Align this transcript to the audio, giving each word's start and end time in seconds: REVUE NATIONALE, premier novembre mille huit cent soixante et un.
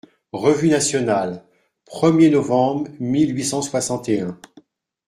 REVUE 0.33 0.69
NATIONALE, 0.71 1.45
premier 1.85 2.31
novembre 2.31 2.89
mille 2.99 3.35
huit 3.37 3.43
cent 3.45 3.61
soixante 3.61 4.09
et 4.09 4.21
un. 4.21 4.35